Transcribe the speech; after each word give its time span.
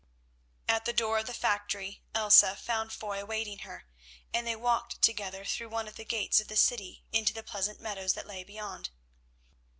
At 0.67 0.85
the 0.85 0.93
door 0.93 1.19
of 1.19 1.27
the 1.27 1.33
factory 1.35 2.01
Elsa 2.15 2.55
found 2.55 2.91
Foy 2.91 3.21
awaiting 3.21 3.59
her, 3.59 3.85
and 4.33 4.47
they 4.47 4.55
walked 4.55 4.99
together 5.03 5.45
through 5.45 5.69
one 5.69 5.87
of 5.87 5.95
the 5.95 6.03
gates 6.03 6.39
of 6.41 6.47
the 6.47 6.57
city 6.57 7.03
into 7.11 7.33
the 7.35 7.43
pleasant 7.43 7.79
meadows 7.79 8.13
that 8.13 8.25
lay 8.25 8.43
beyond. 8.43 8.89